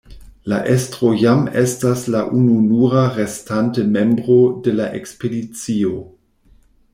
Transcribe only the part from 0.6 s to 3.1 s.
estro jam estas la ununura